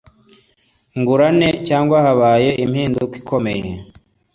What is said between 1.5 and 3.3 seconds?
cyangwa habaye impinduka